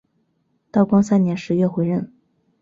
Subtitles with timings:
[0.71, 2.11] 道光三年十月回任。